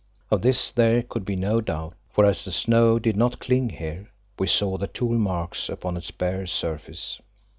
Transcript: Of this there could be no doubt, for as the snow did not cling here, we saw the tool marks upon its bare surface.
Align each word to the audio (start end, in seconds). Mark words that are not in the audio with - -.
Of 0.31 0.41
this 0.41 0.71
there 0.71 1.03
could 1.03 1.25
be 1.25 1.35
no 1.35 1.61
doubt, 1.61 1.93
for 2.09 2.25
as 2.25 2.43
the 2.43 2.51
snow 2.51 2.97
did 2.97 3.15
not 3.15 3.37
cling 3.37 3.69
here, 3.69 4.09
we 4.39 4.47
saw 4.47 4.79
the 4.79 4.87
tool 4.87 5.13
marks 5.15 5.69
upon 5.69 5.95
its 5.95 6.09
bare 6.09 6.47
surface. 6.47 7.21